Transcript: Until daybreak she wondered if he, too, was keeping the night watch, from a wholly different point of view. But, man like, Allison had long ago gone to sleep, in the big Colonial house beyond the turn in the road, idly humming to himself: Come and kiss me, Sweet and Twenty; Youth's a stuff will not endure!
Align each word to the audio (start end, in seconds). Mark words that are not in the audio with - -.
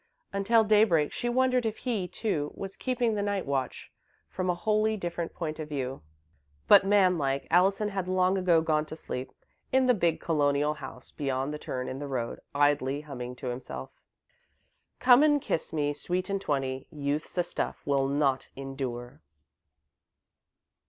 Until 0.33 0.63
daybreak 0.63 1.11
she 1.13 1.29
wondered 1.29 1.63
if 1.63 1.77
he, 1.77 2.07
too, 2.07 2.51
was 2.55 2.75
keeping 2.75 3.13
the 3.13 3.21
night 3.21 3.45
watch, 3.45 3.91
from 4.29 4.49
a 4.49 4.55
wholly 4.55 4.97
different 4.97 5.31
point 5.31 5.59
of 5.59 5.69
view. 5.69 6.01
But, 6.67 6.83
man 6.83 7.19
like, 7.19 7.45
Allison 7.51 7.89
had 7.89 8.07
long 8.07 8.35
ago 8.35 8.61
gone 8.61 8.87
to 8.87 8.95
sleep, 8.95 9.31
in 9.71 9.85
the 9.85 9.93
big 9.93 10.19
Colonial 10.19 10.73
house 10.73 11.11
beyond 11.11 11.53
the 11.53 11.59
turn 11.59 11.87
in 11.87 11.99
the 11.99 12.07
road, 12.07 12.39
idly 12.55 13.01
humming 13.01 13.35
to 13.35 13.49
himself: 13.49 13.91
Come 14.97 15.21
and 15.21 15.39
kiss 15.39 15.71
me, 15.71 15.93
Sweet 15.93 16.31
and 16.31 16.41
Twenty; 16.41 16.87
Youth's 16.89 17.37
a 17.37 17.43
stuff 17.43 17.79
will 17.85 18.07
not 18.07 18.47
endure! 18.55 19.21